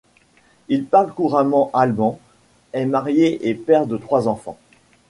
[0.67, 2.17] Il parle couramment allemand,
[2.73, 4.57] est marié et père de trois enfants.